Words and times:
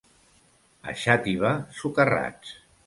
A 0.93 0.95
Xàtiva, 1.03 1.55
socarrats. 1.83 2.61